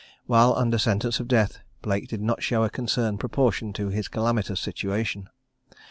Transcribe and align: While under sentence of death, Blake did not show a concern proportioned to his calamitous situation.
While 0.25 0.55
under 0.55 0.79
sentence 0.79 1.19
of 1.19 1.27
death, 1.27 1.59
Blake 1.83 2.07
did 2.07 2.23
not 2.23 2.41
show 2.41 2.63
a 2.63 2.71
concern 2.71 3.19
proportioned 3.19 3.75
to 3.75 3.89
his 3.89 4.07
calamitous 4.07 4.59
situation. 4.59 5.29